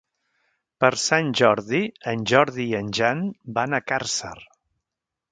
[0.83, 3.21] Per Sant Jordi en Jordi i en Jan
[3.59, 4.33] van a Càrcer.